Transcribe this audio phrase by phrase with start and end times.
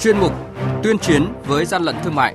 [0.00, 0.32] chuyên mục
[0.82, 2.34] Tuyên chiến với gian lận thương mại.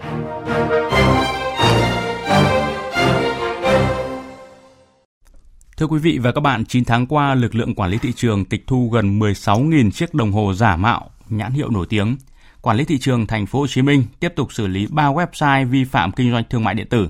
[5.78, 8.46] Thưa quý vị và các bạn, 9 tháng qua, lực lượng quản lý thị trường
[8.46, 12.18] tịch thu gần 16.000 chiếc đồng hồ giả mạo, nhãn hiệu nổi tiếng.
[12.62, 15.70] Quản lý thị trường thành phố Hồ Chí Minh tiếp tục xử lý 3 website
[15.70, 17.10] vi phạm kinh doanh thương mại điện tử.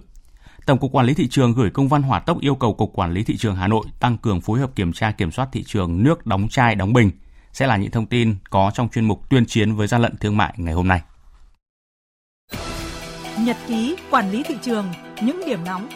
[0.65, 3.13] Tổng cục Quản lý thị trường gửi công văn hỏa tốc yêu cầu Cục Quản
[3.13, 6.03] lý thị trường Hà Nội tăng cường phối hợp kiểm tra kiểm soát thị trường
[6.03, 7.11] nước đóng chai đóng bình.
[7.55, 10.37] Sẽ là những thông tin có trong chuyên mục tuyên chiến với gian lận thương
[10.37, 11.01] mại ngày hôm nay.
[13.39, 14.85] Nhật ký quản lý thị trường,
[15.21, 15.89] những điểm nóng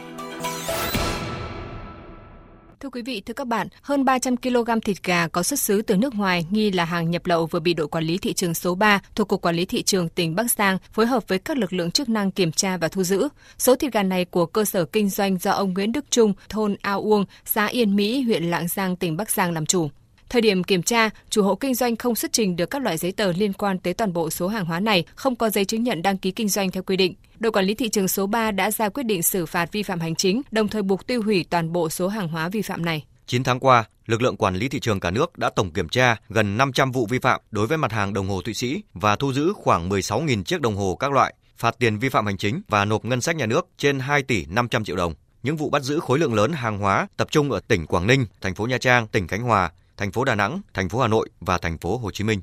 [2.80, 5.98] Thưa quý vị, thưa các bạn, hơn 300 kg thịt gà có xuất xứ từ
[5.98, 8.76] nước ngoài nghi là hàng nhập lậu vừa bị đội quản lý thị trường số
[8.76, 11.73] 3 thuộc Cục Quản lý Thị trường tỉnh Bắc Giang phối hợp với các lực
[11.73, 13.27] lượng chức năng kiểm tra và thu giữ.
[13.57, 16.76] Số thịt gà này của cơ sở kinh doanh do ông Nguyễn Đức Trung, thôn
[16.82, 19.90] Ao Uông, xã Yên Mỹ, huyện Lạng Giang, tỉnh Bắc Giang làm chủ.
[20.30, 23.12] Thời điểm kiểm tra, chủ hộ kinh doanh không xuất trình được các loại giấy
[23.12, 26.02] tờ liên quan tới toàn bộ số hàng hóa này, không có giấy chứng nhận
[26.02, 27.13] đăng ký kinh doanh theo quy định.
[27.40, 29.99] Đội quản lý thị trường số 3 đã ra quyết định xử phạt vi phạm
[29.99, 33.05] hành chính, đồng thời buộc tiêu hủy toàn bộ số hàng hóa vi phạm này.
[33.26, 36.16] 9 tháng qua, lực lượng quản lý thị trường cả nước đã tổng kiểm tra
[36.30, 39.34] gần 500 vụ vi phạm đối với mặt hàng đồng hồ Thụy Sĩ và thu
[39.34, 42.86] giữ khoảng 16.000 chiếc đồng hồ các loại, phạt tiền vi phạm hành chính và
[42.86, 45.14] nộp ngân sách nhà nước trên 2 tỷ 500 triệu đồng.
[45.43, 48.26] Những vụ bắt giữ khối lượng lớn hàng hóa tập trung ở tỉnh Quảng Ninh,
[48.41, 51.30] thành phố Nha Trang, tỉnh Khánh Hòa, thành phố Đà Nẵng, thành phố Hà Nội
[51.40, 52.42] và thành phố Hồ Chí Minh.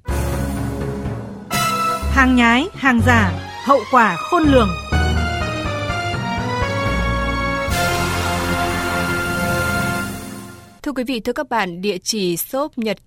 [2.12, 3.32] Hàng nhái, hàng giả,
[3.64, 4.68] hậu quả khôn lường.
[10.82, 12.98] Thưa quý vị, thưa các bạn, địa chỉ shop nhật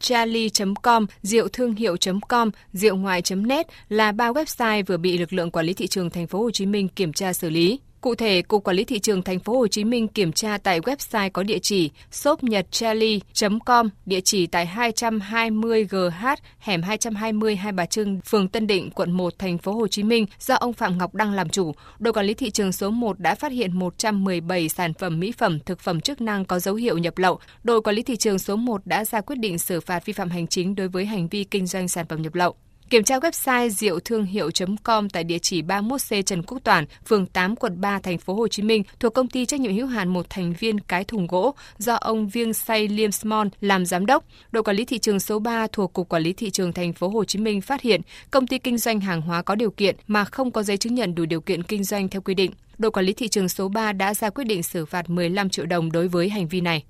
[0.81, 5.73] com rượu thương hiệu.com, rượu ngoài.net là ba website vừa bị lực lượng quản lý
[5.73, 7.79] thị trường thành phố Hồ Chí Minh kiểm tra xử lý.
[8.01, 10.79] Cụ thể, Cục Quản lý thị trường thành phố Hồ Chí Minh kiểm tra tại
[10.79, 18.47] website có địa chỉ shopnhtcharlie.com, địa chỉ tại 220GH, hẻm 220 Hai Bà Trưng, phường
[18.47, 21.49] Tân Định, quận 1, thành phố Hồ Chí Minh do ông Phạm Ngọc Đăng làm
[21.49, 21.71] chủ.
[21.99, 25.59] Đội quản lý thị trường số 1 đã phát hiện 117 sản phẩm mỹ phẩm,
[25.59, 27.39] thực phẩm chức năng có dấu hiệu nhập lậu.
[27.63, 30.29] Đội quản lý thị trường số 1 đã ra quyết định xử phạt vi phạm
[30.29, 32.55] hành chính đối với hành vi kinh doanh sản phẩm nhập lậu.
[32.89, 37.55] Kiểm tra website rượu thương hiệu.com tại địa chỉ 31C Trần Quốc Toản, phường 8,
[37.55, 40.25] quận 3, thành phố Hồ Chí Minh thuộc công ty trách nhiệm hữu hạn một
[40.29, 44.23] thành viên cái thùng gỗ do ông Viêng Say Liêm Smon làm giám đốc.
[44.51, 47.09] Đội quản lý thị trường số 3 thuộc Cục Quản lý thị trường thành phố
[47.09, 48.01] Hồ Chí Minh phát hiện
[48.31, 51.15] công ty kinh doanh hàng hóa có điều kiện mà không có giấy chứng nhận
[51.15, 52.51] đủ điều kiện kinh doanh theo quy định.
[52.77, 55.65] Đội quản lý thị trường số 3 đã ra quyết định xử phạt 15 triệu
[55.65, 56.83] đồng đối với hành vi này.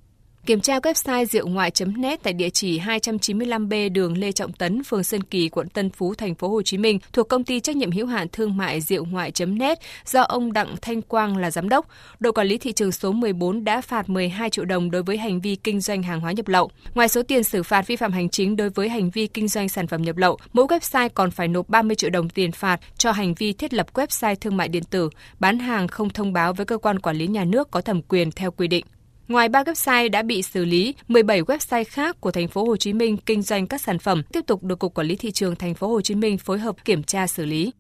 [0.50, 5.24] Kiểm tra website rượu ngoại.net tại địa chỉ 295B đường Lê Trọng Tấn, phường Sơn
[5.24, 8.06] Kỳ, quận Tân Phú, thành phố Hồ Chí Minh, thuộc công ty trách nhiệm hữu
[8.06, 11.88] hạn thương mại rượu ngoại.net do ông Đặng Thanh Quang là giám đốc.
[12.20, 15.42] Đội quản lý thị trường số 14 đã phạt 12 triệu đồng đối với hành
[15.42, 16.70] vi kinh doanh hàng hóa nhập lậu.
[16.94, 19.70] Ngoài số tiền xử phạt vi phạm hành chính đối với hành vi kinh doanh
[19.70, 23.12] sản phẩm nhập lậu, mỗi website còn phải nộp 30 triệu đồng tiền phạt cho
[23.12, 26.66] hành vi thiết lập website thương mại điện tử, bán hàng không thông báo với
[26.66, 28.86] cơ quan quản lý nhà nước có thẩm quyền theo quy định.
[29.30, 32.94] Ngoài 3 website đã bị xử lý, 17 website khác của thành phố Hồ Chí
[32.94, 35.74] Minh kinh doanh các sản phẩm tiếp tục được Cục Quản lý thị trường thành
[35.74, 37.72] phố Hồ Chí Minh phối hợp kiểm tra xử lý.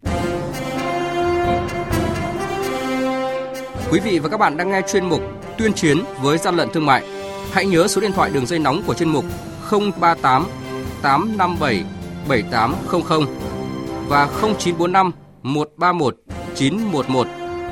[3.91, 5.21] Quý vị và các bạn đang nghe chuyên mục
[5.57, 7.03] Tuyên chiến với gian lận thương mại.
[7.51, 9.25] Hãy nhớ số điện thoại đường dây nóng của chuyên mục
[9.71, 10.47] 038
[11.01, 11.83] 857
[12.29, 13.25] 7800
[14.07, 15.11] và 0945
[15.43, 16.15] 131
[16.55, 17.27] 911.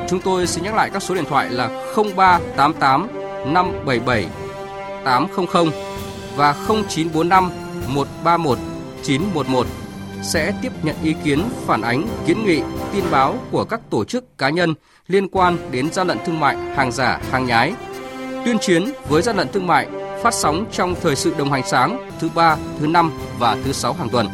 [0.09, 4.25] Chúng tôi xin nhắc lại các số điện thoại là 0388 577
[5.05, 5.45] 800
[6.35, 7.51] và 0945
[7.87, 8.57] 131
[9.03, 9.67] 911
[10.21, 12.61] sẽ tiếp nhận ý kiến, phản ánh, kiến nghị,
[12.93, 14.73] tin báo của các tổ chức cá nhân
[15.07, 17.73] liên quan đến gian lận thương mại, hàng giả, hàng nhái.
[18.45, 19.87] Tuyên chiến với gian lận thương mại
[20.23, 23.93] phát sóng trong thời sự đồng hành sáng thứ ba, thứ năm và thứ sáu
[23.93, 24.27] hàng tuần.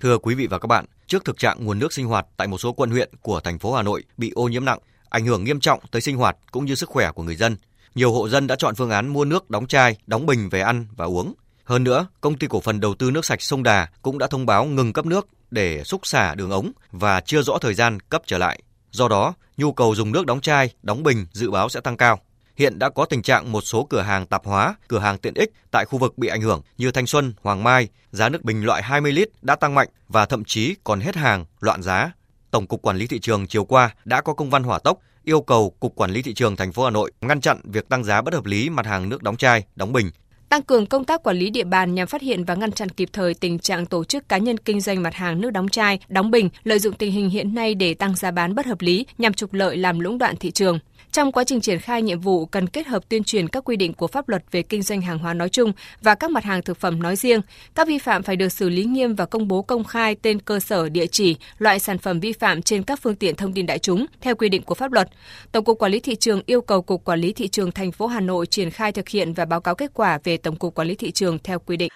[0.00, 2.58] Thưa quý vị và các bạn, trước thực trạng nguồn nước sinh hoạt tại một
[2.58, 4.78] số quận huyện của thành phố Hà Nội bị ô nhiễm nặng,
[5.14, 7.56] ảnh hưởng nghiêm trọng tới sinh hoạt cũng như sức khỏe của người dân.
[7.94, 10.86] Nhiều hộ dân đã chọn phương án mua nước đóng chai, đóng bình về ăn
[10.96, 11.34] và uống.
[11.64, 14.46] Hơn nữa, công ty cổ phần đầu tư nước sạch sông Đà cũng đã thông
[14.46, 18.22] báo ngừng cấp nước để xúc xả đường ống và chưa rõ thời gian cấp
[18.26, 18.62] trở lại.
[18.90, 22.20] Do đó, nhu cầu dùng nước đóng chai, đóng bình dự báo sẽ tăng cao.
[22.56, 25.50] Hiện đã có tình trạng một số cửa hàng tạp hóa, cửa hàng tiện ích
[25.70, 28.82] tại khu vực bị ảnh hưởng như Thanh Xuân, Hoàng Mai, giá nước bình loại
[28.82, 32.12] 20 lít đã tăng mạnh và thậm chí còn hết hàng, loạn giá
[32.54, 35.40] Tổng cục Quản lý thị trường chiều qua đã có công văn hỏa tốc yêu
[35.40, 38.22] cầu Cục Quản lý thị trường thành phố Hà Nội ngăn chặn việc tăng giá
[38.22, 40.10] bất hợp lý mặt hàng nước đóng chai, đóng bình
[40.48, 43.08] tăng cường công tác quản lý địa bàn nhằm phát hiện và ngăn chặn kịp
[43.12, 46.30] thời tình trạng tổ chức cá nhân kinh doanh mặt hàng nước đóng chai, đóng
[46.30, 49.34] bình lợi dụng tình hình hiện nay để tăng giá bán bất hợp lý nhằm
[49.34, 50.78] trục lợi làm lũng đoạn thị trường.
[51.14, 53.92] Trong quá trình triển khai nhiệm vụ cần kết hợp tuyên truyền các quy định
[53.92, 55.72] của pháp luật về kinh doanh hàng hóa nói chung
[56.02, 57.40] và các mặt hàng thực phẩm nói riêng.
[57.74, 60.60] Các vi phạm phải được xử lý nghiêm và công bố công khai tên cơ
[60.60, 63.78] sở, địa chỉ, loại sản phẩm vi phạm trên các phương tiện thông tin đại
[63.78, 65.08] chúng theo quy định của pháp luật.
[65.52, 68.06] Tổng cục Quản lý thị trường yêu cầu Cục Quản lý thị trường thành phố
[68.06, 70.88] Hà Nội triển khai thực hiện và báo cáo kết quả về Tổng cục Quản
[70.88, 71.90] lý thị trường theo quy định.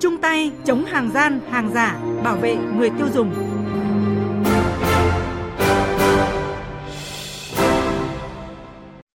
[0.00, 3.59] Chung tay chống hàng gian, hàng giả, bảo vệ người tiêu dùng.